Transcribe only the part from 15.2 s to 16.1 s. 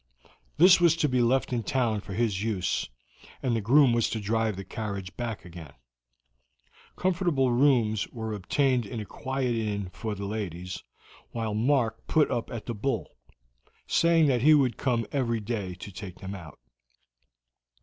day to